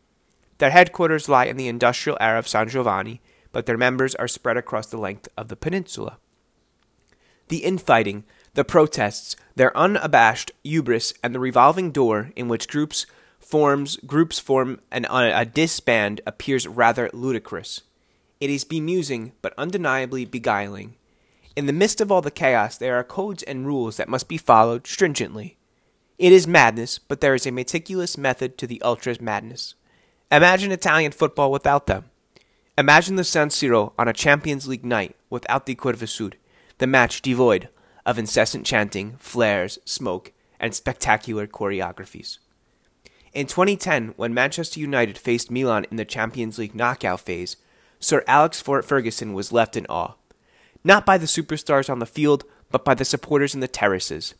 Their 0.59 0.71
headquarters 0.71 1.29
lie 1.29 1.47
in 1.47 1.57
the 1.57 1.69
industrial 1.69 2.17
area 2.21 2.39
of 2.39 2.49
San 2.49 2.69
Giovanni, 2.69 3.21
but 3.53 3.67
their 3.67 3.77
members 3.77 4.15
are 4.15 4.29
spread 4.29 4.57
across 4.57 4.87
the 4.87 4.99
length 4.99 5.29
of 5.37 5.49
the 5.49 5.57
peninsula. 5.57 6.19
The 7.49 7.59
infighting, 7.59 8.25
the 8.55 8.65
protests, 8.65 9.37
their 9.55 9.77
unabashed 9.77 10.51
hubris, 10.65 11.15
and 11.23 11.35
the 11.35 11.41
revolving 11.41 11.93
door 11.93 12.33
in 12.35 12.49
which 12.49 12.69
groups 12.69 13.07
forms 13.39 13.97
groups 13.99 14.41
form 14.41 14.81
and 14.91 15.07
a 15.11 15.45
disband 15.45 16.21
appears 16.27 16.67
rather 16.67 17.09
ludicrous. 17.13 17.83
It 18.41 18.51
is 18.51 18.65
bemusing, 18.65 19.33
but 19.41 19.55
undeniably 19.57 20.25
beguiling. 20.25 20.97
In 21.55 21.67
the 21.67 21.73
midst 21.73 22.01
of 22.01 22.13
all 22.13 22.21
the 22.21 22.31
chaos, 22.31 22.77
there 22.77 22.97
are 22.97 23.05
codes 23.05 23.43
and 23.45 23.67
rules 23.67 23.97
that 23.97 24.09
must 24.09 24.29
be 24.29 24.37
followed 24.37 24.87
stringently. 24.87 25.57
It 26.19 26.33
is 26.33 26.47
madness, 26.47 26.99
but 26.99 27.21
there 27.21 27.35
is 27.35 27.47
a 27.47 27.53
meticulous 27.53 28.19
method 28.19 28.59
to 28.59 28.67
the 28.67 28.83
ultras' 28.83 29.21
madness. 29.21 29.75
Imagine 30.31 30.73
Italian 30.73 31.13
football 31.13 31.53
without 31.53 31.87
them. 31.87 32.07
Imagine 32.79 33.17
the 33.17 33.25
San 33.25 33.49
Siro 33.49 33.95
on 33.99 34.07
a 34.07 34.13
Champions 34.13 34.69
League 34.69 34.85
night 34.85 35.17
without 35.31 35.65
the 35.65 35.75
Curva 35.75 36.07
Sud, 36.07 36.37
the 36.77 36.87
match 36.87 37.23
devoid 37.23 37.71
of 38.05 38.19
incessant 38.19 38.67
chanting, 38.67 39.17
flares, 39.19 39.79
smoke, 39.87 40.33
and 40.61 40.75
spectacular 40.75 41.47
choreographies. 41.47 42.37
In 43.33 43.47
2010, 43.47 44.13
when 44.19 44.35
Manchester 44.35 44.79
United 44.79 45.17
faced 45.17 45.51
Milan 45.51 45.87
in 45.91 45.97
the 45.97 46.05
Champions 46.05 46.59
League 46.59 46.75
knockout 46.75 47.21
phase, 47.21 47.57
Sir 47.99 48.23
Alex 48.27 48.61
Ferguson 48.61 49.33
was 49.33 49.53
left 49.53 49.75
in 49.75 49.87
awe. 49.87 50.17
Not 50.85 51.07
by 51.07 51.17
the 51.17 51.25
superstars 51.25 51.89
on 51.89 51.99
the 51.99 52.05
field, 52.05 52.45
but 52.71 52.85
by 52.85 52.93
the 52.93 53.07
supporters 53.07 53.55
in 53.55 53.61
the 53.61 53.69
terraces. 53.69 54.35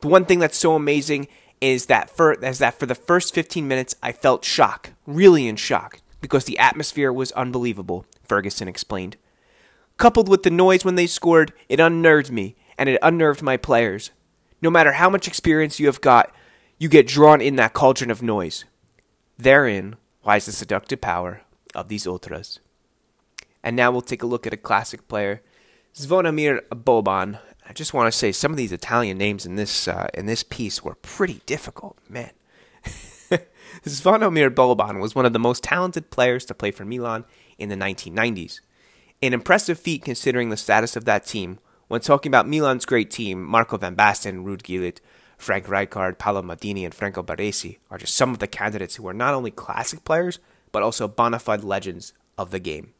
The 0.00 0.08
one 0.08 0.26
thing 0.26 0.38
that's 0.38 0.58
so 0.58 0.74
amazing 0.74 1.28
is 1.62 1.86
that 1.86 2.10
for 2.10 2.34
is 2.34 2.58
that 2.58 2.78
for 2.78 2.84
the 2.84 2.94
first 2.94 3.34
15 3.34 3.66
minutes 3.66 3.96
I 4.02 4.12
felt 4.12 4.44
shock, 4.44 4.90
really 5.06 5.48
in 5.48 5.56
shock, 5.56 6.00
because 6.20 6.44
the 6.44 6.58
atmosphere 6.58 7.12
was 7.12 7.32
unbelievable, 7.32 8.06
Ferguson 8.22 8.68
explained. 8.68 9.16
Coupled 9.96 10.28
with 10.28 10.42
the 10.42 10.50
noise 10.50 10.84
when 10.84 10.94
they 10.94 11.06
scored, 11.06 11.52
it 11.68 11.80
unnerved 11.80 12.30
me 12.30 12.56
and 12.78 12.88
it 12.88 12.98
unnerved 13.02 13.42
my 13.42 13.56
players. 13.56 14.10
No 14.62 14.70
matter 14.70 14.92
how 14.92 15.10
much 15.10 15.28
experience 15.28 15.78
you 15.78 15.86
have 15.86 16.00
got, 16.00 16.34
you 16.78 16.88
get 16.88 17.06
drawn 17.06 17.40
in 17.40 17.56
that 17.56 17.74
cauldron 17.74 18.10
of 18.10 18.22
noise. 18.22 18.64
Therein 19.36 19.96
lies 20.24 20.46
the 20.46 20.52
seductive 20.52 21.00
power 21.00 21.42
of 21.74 21.88
these 21.88 22.06
ultras. 22.06 22.60
And 23.62 23.76
now 23.76 23.90
we'll 23.90 24.00
take 24.00 24.22
a 24.22 24.26
look 24.26 24.46
at 24.46 24.54
a 24.54 24.58
classic 24.58 25.06
player, 25.08 25.42
Zvonimir 25.94 26.60
Boban. 26.70 27.38
I 27.68 27.72
just 27.72 27.92
want 27.92 28.10
to 28.10 28.18
say 28.18 28.32
some 28.32 28.50
of 28.50 28.56
these 28.56 28.72
Italian 28.72 29.18
names 29.18 29.44
in 29.44 29.56
this 29.56 29.86
uh, 29.86 30.08
in 30.14 30.26
this 30.26 30.42
piece 30.42 30.82
were 30.82 30.94
pretty 30.94 31.42
difficult, 31.46 31.98
man. 32.08 32.30
Zvonimir 33.84 34.50
Boban 34.50 35.00
was 35.00 35.14
one 35.14 35.26
of 35.26 35.32
the 35.32 35.38
most 35.38 35.62
talented 35.62 36.10
players 36.10 36.44
to 36.46 36.54
play 36.54 36.70
for 36.70 36.84
Milan 36.84 37.24
in 37.58 37.68
the 37.68 37.76
1990s. 37.76 38.60
An 39.22 39.32
impressive 39.32 39.78
feat 39.78 40.04
considering 40.04 40.48
the 40.48 40.56
status 40.56 40.96
of 40.96 41.04
that 41.04 41.26
team, 41.26 41.58
when 41.88 42.00
talking 42.00 42.30
about 42.30 42.48
Milan's 42.48 42.84
great 42.84 43.10
team, 43.10 43.44
Marco 43.44 43.76
van 43.76 43.96
Basten, 43.96 44.44
Ruud 44.44 44.62
Gullit, 44.62 45.00
Frank 45.36 45.66
Rijkaard, 45.66 46.18
Paolo 46.18 46.42
Maldini, 46.42 46.84
and 46.84 46.94
Franco 46.94 47.22
Baresi 47.22 47.78
are 47.90 47.98
just 47.98 48.14
some 48.14 48.30
of 48.30 48.38
the 48.38 48.46
candidates 48.46 48.96
who 48.96 49.08
are 49.08 49.14
not 49.14 49.34
only 49.34 49.50
classic 49.50 50.04
players, 50.04 50.38
but 50.72 50.82
also 50.82 51.08
bona 51.08 51.38
fide 51.38 51.64
legends 51.64 52.12
of 52.36 52.50
the 52.50 52.60
game. 52.60 52.92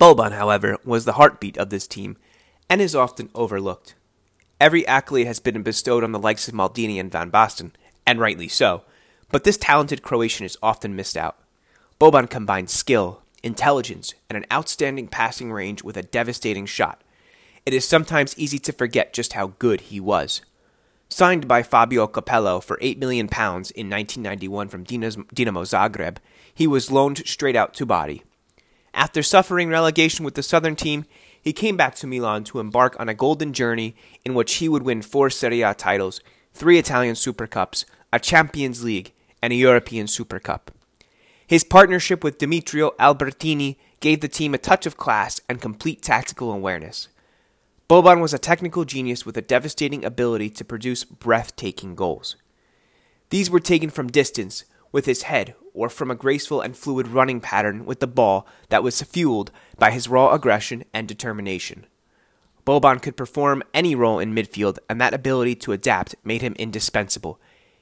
Boban, 0.00 0.32
however, 0.32 0.78
was 0.84 1.04
the 1.04 1.14
heartbeat 1.14 1.58
of 1.58 1.70
this 1.70 1.86
team 1.86 2.16
and 2.70 2.80
is 2.80 2.94
often 2.94 3.28
overlooked. 3.34 3.94
Every 4.60 4.86
accolade 4.86 5.26
has 5.26 5.40
been 5.40 5.62
bestowed 5.62 6.04
on 6.04 6.12
the 6.12 6.18
likes 6.18 6.48
of 6.48 6.54
Maldini 6.54 6.98
and 6.98 7.12
Van 7.12 7.30
Basten, 7.30 7.72
and 8.06 8.20
rightly 8.20 8.48
so, 8.48 8.82
but 9.30 9.44
this 9.44 9.56
talented 9.56 10.02
Croatian 10.02 10.46
is 10.46 10.58
often 10.62 10.96
missed 10.96 11.16
out. 11.16 11.38
Boban 12.00 12.28
combines 12.28 12.72
skill, 12.72 13.22
intelligence, 13.42 14.14
and 14.28 14.36
an 14.36 14.46
outstanding 14.52 15.08
passing 15.08 15.52
range 15.52 15.82
with 15.82 15.96
a 15.96 16.02
devastating 16.02 16.66
shot. 16.66 17.02
It 17.66 17.72
is 17.72 17.86
sometimes 17.86 18.38
easy 18.38 18.58
to 18.58 18.72
forget 18.72 19.12
just 19.12 19.32
how 19.32 19.54
good 19.58 19.82
he 19.82 20.00
was. 20.00 20.42
Signed 21.08 21.46
by 21.46 21.62
Fabio 21.62 22.06
Capello 22.06 22.62
for 22.62 22.76
£8 22.78 22.98
million 22.98 23.26
in 23.26 23.30
1991 23.30 24.68
from 24.68 24.84
Dinamo 24.84 25.64
Zagreb, 25.64 26.16
he 26.52 26.66
was 26.66 26.90
loaned 26.90 27.26
straight 27.26 27.56
out 27.56 27.74
to 27.74 27.86
Bari. 27.86 28.22
After 28.92 29.22
suffering 29.22 29.68
relegation 29.68 30.24
with 30.24 30.34
the 30.34 30.42
southern 30.42 30.76
team, 30.76 31.04
he 31.40 31.52
came 31.52 31.76
back 31.76 31.94
to 31.96 32.06
Milan 32.06 32.44
to 32.44 32.58
embark 32.58 32.98
on 32.98 33.08
a 33.08 33.14
golden 33.14 33.52
journey 33.52 33.94
in 34.24 34.34
which 34.34 34.54
he 34.54 34.68
would 34.68 34.82
win 34.82 35.02
four 35.02 35.30
Serie 35.30 35.62
A 35.62 35.74
titles, 35.74 36.20
three 36.54 36.78
Italian 36.78 37.16
Super 37.16 37.46
Cups, 37.46 37.84
a 38.12 38.18
Champions 38.18 38.84
League, 38.84 39.12
and 39.42 39.52
a 39.52 39.56
European 39.56 40.06
Super 40.06 40.38
Cup. 40.38 40.70
His 41.46 41.64
partnership 41.64 42.24
with 42.24 42.38
Demetrio 42.38 42.92
Albertini 42.98 43.76
gave 44.00 44.20
the 44.20 44.28
team 44.28 44.54
a 44.54 44.58
touch 44.58 44.86
of 44.86 44.96
class 44.96 45.40
and 45.48 45.60
complete 45.60 46.00
tactical 46.00 46.52
awareness. 46.52 47.08
Boban 47.88 48.22
was 48.22 48.32
a 48.32 48.38
technical 48.38 48.84
genius 48.84 49.26
with 49.26 49.36
a 49.36 49.42
devastating 49.42 50.04
ability 50.04 50.48
to 50.50 50.64
produce 50.64 51.04
breathtaking 51.04 51.94
goals. 51.94 52.36
These 53.30 53.50
were 53.50 53.60
taken 53.60 53.90
from 53.90 54.08
distance, 54.08 54.64
with 54.92 55.06
his 55.06 55.24
head, 55.24 55.56
or 55.74 55.88
from 55.88 56.10
a 56.10 56.14
graceful 56.14 56.60
and 56.60 56.76
fluid 56.76 57.08
running 57.08 57.40
pattern 57.40 57.84
with 57.84 57.98
the 57.98 58.06
ball 58.06 58.46
that 58.68 58.82
was 58.82 59.02
fueled 59.02 59.50
by 59.76 59.90
his 59.90 60.08
raw 60.08 60.32
aggression 60.32 60.84
and 60.94 61.08
determination. 61.08 61.84
Boban 62.66 63.02
could 63.02 63.16
perform 63.16 63.62
any 63.72 63.94
role 63.94 64.18
in 64.18 64.34
midfield, 64.34 64.78
and 64.88 65.00
that 65.00 65.14
ability 65.14 65.54
to 65.56 65.72
adapt 65.72 66.14
made 66.24 66.42
him 66.42 66.54
indispensable. 66.58 67.38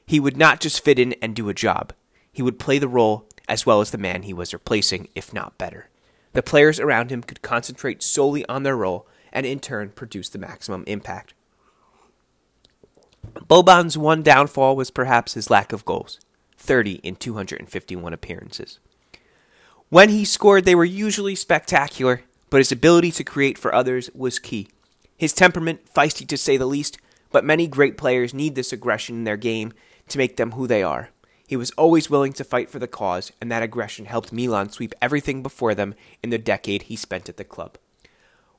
He 0.06 0.18
would 0.18 0.36
not 0.36 0.60
just 0.60 0.82
fit 0.82 0.98
in 0.98 1.14
and 1.22 1.34
do 1.34 1.48
a 1.48 1.54
job, 1.54 1.92
he 2.32 2.42
would 2.42 2.58
play 2.58 2.78
the 2.78 2.88
role 2.88 3.28
as 3.48 3.66
well 3.66 3.80
as 3.80 3.90
the 3.90 3.98
man 3.98 4.22
he 4.22 4.32
was 4.32 4.52
replacing, 4.52 5.08
if 5.14 5.32
not 5.32 5.58
better. 5.58 5.88
The 6.32 6.42
players 6.42 6.80
around 6.80 7.10
him 7.10 7.22
could 7.22 7.42
concentrate 7.42 8.02
solely 8.02 8.46
on 8.46 8.62
their 8.62 8.76
role 8.76 9.06
and 9.32 9.44
in 9.44 9.60
turn 9.60 9.90
produce 9.90 10.28
the 10.28 10.38
maximum 10.38 10.84
impact. 10.86 11.34
Boban's 13.34 13.98
one 13.98 14.22
downfall 14.22 14.74
was 14.76 14.90
perhaps 14.90 15.34
his 15.34 15.50
lack 15.50 15.72
of 15.72 15.84
goals 15.84 16.18
30 16.56 16.94
in 17.02 17.16
251 17.16 18.12
appearances. 18.12 18.78
When 19.88 20.08
he 20.08 20.24
scored, 20.24 20.64
they 20.64 20.74
were 20.74 20.84
usually 20.84 21.34
spectacular, 21.34 22.22
but 22.52 22.58
his 22.58 22.70
ability 22.70 23.10
to 23.10 23.24
create 23.24 23.56
for 23.56 23.74
others 23.74 24.10
was 24.14 24.38
key. 24.38 24.68
His 25.16 25.32
temperament, 25.32 25.86
feisty 25.90 26.28
to 26.28 26.36
say 26.36 26.58
the 26.58 26.66
least, 26.66 26.98
but 27.30 27.46
many 27.46 27.66
great 27.66 27.96
players 27.96 28.34
need 28.34 28.56
this 28.56 28.74
aggression 28.74 29.16
in 29.16 29.24
their 29.24 29.38
game 29.38 29.72
to 30.08 30.18
make 30.18 30.36
them 30.36 30.50
who 30.50 30.66
they 30.66 30.82
are. 30.82 31.08
He 31.46 31.56
was 31.56 31.70
always 31.78 32.10
willing 32.10 32.34
to 32.34 32.44
fight 32.44 32.68
for 32.68 32.78
the 32.78 32.86
cause, 32.86 33.32
and 33.40 33.50
that 33.50 33.62
aggression 33.62 34.04
helped 34.04 34.34
Milan 34.34 34.68
sweep 34.68 34.94
everything 35.00 35.42
before 35.42 35.74
them 35.74 35.94
in 36.22 36.28
the 36.28 36.36
decade 36.36 36.82
he 36.82 36.94
spent 36.94 37.30
at 37.30 37.38
the 37.38 37.44
club. 37.44 37.78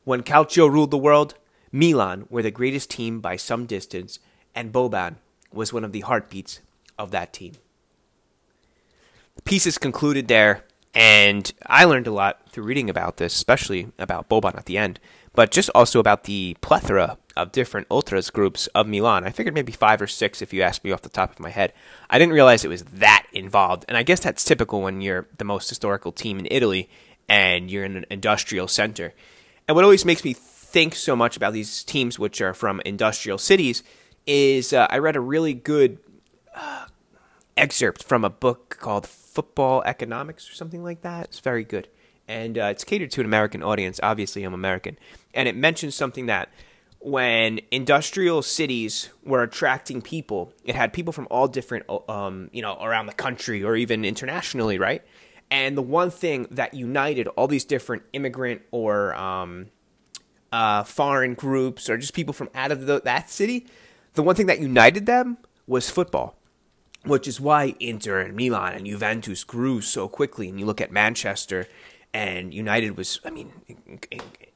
When 0.05 0.23
Calcio 0.23 0.67
ruled 0.67 0.89
the 0.89 0.97
world, 0.97 1.35
Milan 1.71 2.25
were 2.31 2.41
the 2.41 2.49
greatest 2.49 2.89
team 2.89 3.21
by 3.21 3.35
some 3.35 3.67
distance, 3.67 4.17
and 4.55 4.73
Boban 4.73 5.17
was 5.51 5.71
one 5.71 5.83
of 5.83 5.91
the 5.91 6.01
heartbeats 6.01 6.61
of 6.97 7.11
that 7.11 7.31
team. 7.31 7.53
The 9.35 9.43
piece 9.43 9.67
is 9.67 9.77
concluded 9.77 10.27
there, 10.29 10.65
and 10.93 11.51
I 11.65 11.85
learned 11.85 12.07
a 12.07 12.11
lot 12.11 12.49
through 12.49 12.65
reading 12.65 12.89
about 12.89 13.17
this, 13.17 13.35
especially 13.35 13.91
about 13.97 14.29
Boban 14.29 14.55
at 14.55 14.65
the 14.65 14.77
end, 14.77 14.99
but 15.33 15.51
just 15.51 15.69
also 15.73 15.99
about 15.99 16.25
the 16.25 16.55
plethora 16.61 17.17
of 17.35 17.51
different 17.51 17.87
ultras 17.89 18.29
groups 18.29 18.67
of 18.67 18.87
Milan. 18.87 19.23
I 19.23 19.31
figured 19.31 19.55
maybe 19.55 19.71
five 19.71 20.01
or 20.01 20.07
six 20.07 20.41
if 20.41 20.53
you 20.53 20.61
asked 20.61 20.83
me 20.83 20.91
off 20.91 21.01
the 21.01 21.09
top 21.09 21.31
of 21.31 21.39
my 21.39 21.49
head. 21.49 21.73
I 22.09 22.19
didn't 22.19 22.35
realize 22.35 22.63
it 22.63 22.69
was 22.69 22.83
that 22.83 23.25
involved, 23.33 23.85
and 23.87 23.97
I 23.97 24.03
guess 24.03 24.19
that's 24.19 24.43
typical 24.43 24.81
when 24.81 25.01
you're 25.01 25.27
the 25.37 25.45
most 25.45 25.69
historical 25.69 26.11
team 26.11 26.37
in 26.37 26.47
Italy 26.51 26.89
and 27.27 27.71
you're 27.71 27.85
in 27.85 27.95
an 27.95 28.05
industrial 28.09 28.67
center. 28.67 29.13
And 29.67 29.75
what 29.75 29.83
always 29.83 30.05
makes 30.05 30.23
me 30.23 30.33
think 30.33 30.93
so 30.93 31.15
much 31.15 31.37
about 31.37 31.53
these 31.53 31.83
teams, 31.83 32.19
which 32.19 32.41
are 32.41 32.53
from 32.53 32.81
industrial 32.85 33.37
cities, 33.37 33.81
is 34.27 34.73
uh, 34.73 34.87
I 34.89 34.99
read 34.99 35.15
a 35.15 35.21
really 35.21 35.53
good 35.53 35.99
uh, 36.53 36.85
excerpt 37.57 38.03
from 38.03 38.23
a 38.23 38.29
book 38.29 38.77
called 38.79 39.07
Football 39.07 39.83
Economics 39.85 40.49
or 40.49 40.53
something 40.53 40.83
like 40.83 41.01
that. 41.01 41.25
It's 41.25 41.39
very 41.39 41.63
good. 41.63 41.87
And 42.27 42.57
uh, 42.57 42.65
it's 42.65 42.83
catered 42.83 43.11
to 43.11 43.21
an 43.21 43.25
American 43.25 43.61
audience. 43.63 43.99
Obviously, 44.01 44.43
I'm 44.43 44.53
American. 44.53 44.97
And 45.33 45.47
it 45.47 45.55
mentions 45.55 45.95
something 45.95 46.27
that 46.27 46.49
when 46.99 47.59
industrial 47.69 48.41
cities 48.41 49.09
were 49.25 49.43
attracting 49.43 50.01
people, 50.01 50.53
it 50.63 50.73
had 50.73 50.93
people 50.93 51.11
from 51.11 51.27
all 51.29 51.49
different, 51.49 51.85
um, 52.07 52.49
you 52.53 52.61
know, 52.61 52.77
around 52.81 53.07
the 53.07 53.13
country 53.13 53.61
or 53.61 53.75
even 53.75 54.05
internationally, 54.05 54.77
right? 54.77 55.03
And 55.51 55.77
the 55.77 55.81
one 55.81 56.09
thing 56.09 56.47
that 56.51 56.73
united 56.73 57.27
all 57.27 57.47
these 57.47 57.65
different 57.65 58.03
immigrant 58.13 58.61
or 58.71 59.13
um, 59.15 59.67
uh, 60.51 60.83
foreign 60.83 61.33
groups 61.33 61.89
or 61.89 61.97
just 61.97 62.13
people 62.13 62.33
from 62.33 62.49
out 62.55 62.71
of 62.71 62.85
the, 62.85 63.01
that 63.01 63.29
city, 63.29 63.67
the 64.13 64.23
one 64.23 64.35
thing 64.35 64.45
that 64.45 64.59
united 64.61 65.05
them 65.05 65.37
was 65.67 65.89
football, 65.89 66.37
which 67.05 67.27
is 67.27 67.41
why 67.41 67.75
Inter 67.79 68.19
and 68.19 68.35
Milan 68.35 68.73
and 68.73 68.85
Juventus 68.85 69.43
grew 69.43 69.81
so 69.81 70.07
quickly. 70.07 70.49
And 70.49 70.59
you 70.59 70.65
look 70.65 70.81
at 70.81 70.91
Manchester 70.91 71.67
and 72.13 72.53
United 72.53 72.97
was, 72.97 73.19
I 73.25 73.29
mean, 73.29 73.51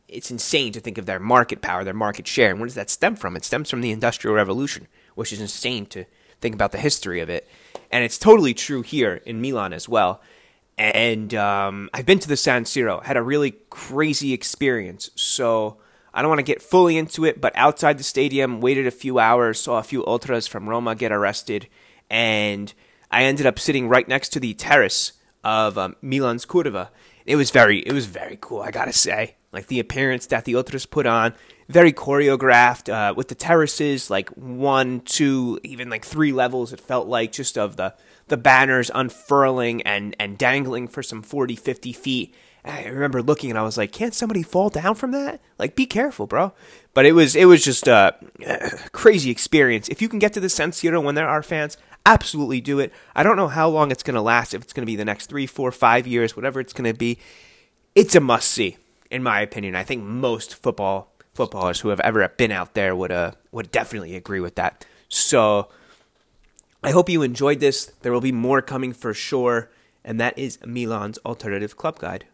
it's 0.08 0.32
insane 0.32 0.72
to 0.74 0.80
think 0.80 0.98
of 0.98 1.06
their 1.06 1.20
market 1.20 1.62
power, 1.62 1.84
their 1.84 1.94
market 1.94 2.28
share. 2.28 2.52
And 2.52 2.60
where 2.60 2.68
does 2.68 2.76
that 2.76 2.90
stem 2.90 3.16
from? 3.16 3.36
It 3.36 3.44
stems 3.44 3.70
from 3.70 3.82
the 3.82 3.92
Industrial 3.92 4.36
Revolution, 4.36 4.88
which 5.16 5.34
is 5.34 5.42
insane 5.42 5.86
to 5.88 6.06
think 6.40 6.56
about 6.56 6.72
the 6.72 6.78
history 6.78 7.20
of 7.20 7.30
it. 7.30 7.48
And 7.92 8.04
it's 8.04 8.18
totally 8.18 8.54
true 8.54 8.82
here 8.82 9.16
in 9.26 9.42
Milan 9.42 9.74
as 9.74 9.90
well. 9.90 10.22
And 10.78 11.34
um, 11.34 11.90
I've 11.94 12.06
been 12.06 12.20
to 12.20 12.28
the 12.28 12.38
San 12.38 12.64
Siro, 12.64 13.04
had 13.04 13.18
a 13.18 13.24
really 13.24 13.56
crazy 13.70 14.32
experience. 14.32 15.10
So 15.16 15.78
I 16.14 16.22
don't 16.22 16.30
want 16.30 16.40
to 16.40 16.44
get 16.44 16.62
fully 16.62 16.98
into 16.98 17.26
it, 17.26 17.42
but 17.42 17.52
outside 17.56 17.98
the 17.98 18.04
stadium, 18.04 18.62
waited 18.62 18.86
a 18.86 18.92
few 18.92 19.20
hours, 19.20 19.60
saw 19.60 19.80
a 19.80 19.84
few 19.84 20.06
ultras 20.06 20.48
from 20.48 20.70
Roma 20.70 20.96
get 20.96 21.12
arrested, 21.12 21.68
and 22.10 22.74
I 23.12 23.24
ended 23.24 23.46
up 23.46 23.60
sitting 23.60 23.88
right 23.88 24.08
next 24.08 24.30
to 24.30 24.40
the 24.40 24.54
terrace 24.54 25.14
of 25.44 25.78
um, 25.78 25.96
Milan's 26.02 26.46
Curva. 26.46 26.90
It 27.26 27.36
was 27.36 27.52
very, 27.52 27.80
it 27.80 27.94
was 27.94 28.06
very 28.06 28.38
cool. 28.40 28.62
I 28.62 28.72
gotta 28.72 28.94
say, 28.94 29.36
like 29.52 29.68
the 29.68 29.80
appearance 29.80 30.28
that 30.28 30.46
the 30.46 30.56
ultras 30.56 30.86
put 30.86 31.06
on, 31.06 31.34
very 31.70 31.92
choreographed 31.92 32.92
uh, 32.92 33.14
with 33.14 33.28
the 33.28 33.36
terraces, 33.36 34.10
like 34.10 34.30
one, 34.30 35.02
two, 35.02 35.60
even 35.64 35.90
like 35.90 36.06
three 36.06 36.32
levels. 36.32 36.74
It 36.74 36.80
felt 36.80 37.08
like 37.08 37.32
just 37.32 37.58
of 37.58 37.76
the 37.76 37.94
the 38.28 38.38
banners 38.38 38.92
unfurling 38.94 39.82
and 39.84 40.16
and 40.20 40.38
dangling 40.38 40.88
for 40.88 41.04
some 41.04 41.22
40, 41.22 41.56
50 41.56 41.94
feet. 41.94 42.36
I 42.66 42.86
remember 42.88 43.22
looking 43.22 43.50
and 43.50 43.58
I 43.58 43.64
was 43.64 43.78
like, 43.78 43.94
can't 43.94 44.14
somebody 44.14 44.44
fall 44.44 44.70
down 44.70 44.96
from 44.96 45.12
that? 45.12 45.40
Like, 45.58 45.76
be 45.76 45.86
careful, 45.86 46.28
bro. 46.28 46.54
But 46.94 47.06
it 47.06 47.14
was 47.14 47.36
it 47.36 47.46
was 47.46 47.64
just 47.64 47.88
a, 47.88 48.16
a 48.46 48.90
crazy 48.92 49.30
experience. 49.30 49.88
If 49.88 50.02
you 50.02 50.10
can 50.10 50.20
get 50.20 50.34
to 50.34 50.40
the 50.40 50.50
San 50.50 50.72
when 51.04 51.16
there 51.16 51.30
are 51.30 51.44
fans, 51.44 51.78
absolutely 52.08 52.62
do 52.62 52.80
it. 52.80 52.92
I 53.16 53.22
don't 53.22 53.38
know 53.38 53.48
how 53.48 53.70
long 53.70 53.92
it's 53.92 54.04
going 54.04 54.16
to 54.16 54.22
last. 54.22 54.54
If 54.54 54.64
it's 54.64 54.74
going 54.74 54.84
to 54.84 54.92
be 54.92 54.96
the 54.96 55.06
next 55.06 55.28
three, 55.28 55.46
four, 55.46 55.72
five 55.72 56.08
years, 56.08 56.36
whatever 56.36 56.60
it's 56.60 56.74
going 56.74 56.92
to 56.92 56.98
be, 56.98 57.20
it's 57.94 58.16
a 58.16 58.20
must 58.20 58.48
see 58.48 58.78
in 59.10 59.24
my 59.24 59.42
opinion. 59.42 59.76
I 59.76 59.84
think 59.84 60.04
most 60.04 60.56
football 60.56 61.14
footballers 61.34 61.82
who 61.82 61.90
have 61.90 62.00
ever 62.00 62.28
been 62.30 62.52
out 62.52 62.74
there 62.74 62.96
would 62.96 63.12
uh, 63.12 63.32
would 63.52 63.72
definitely 63.72 64.16
agree 64.16 64.40
with 64.40 64.56
that. 64.56 64.86
So 65.10 65.70
I 66.84 66.92
hope 66.92 67.10
you 67.10 67.22
enjoyed 67.22 67.60
this. 67.60 67.92
There 68.02 68.12
will 68.12 68.22
be 68.22 68.32
more 68.32 68.62
coming 68.62 68.94
for 68.94 69.14
sure, 69.14 69.70
and 70.04 70.20
that 70.20 70.38
is 70.38 70.60
Milan's 70.66 71.20
alternative 71.20 71.78
club 71.78 72.00
guide. 72.00 72.26